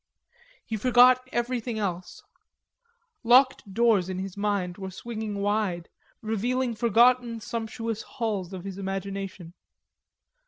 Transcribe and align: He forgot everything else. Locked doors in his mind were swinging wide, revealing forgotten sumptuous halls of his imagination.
He 0.65 0.77
forgot 0.77 1.21
everything 1.31 1.77
else. 1.77 2.23
Locked 3.23 3.71
doors 3.71 4.09
in 4.09 4.17
his 4.17 4.35
mind 4.35 4.79
were 4.79 4.89
swinging 4.89 5.35
wide, 5.43 5.89
revealing 6.23 6.73
forgotten 6.73 7.39
sumptuous 7.39 8.01
halls 8.01 8.51
of 8.51 8.63
his 8.63 8.79
imagination. 8.79 9.53